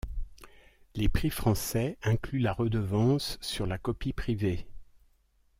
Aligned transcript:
Les 0.95 1.09
prix 1.09 1.29
français 1.29 1.95
incluent 2.01 2.39
la 2.41 2.53
redevance 2.53 3.37
sur 3.39 3.67
la 3.67 3.77
copie 3.77 4.13
privée. 4.13 4.65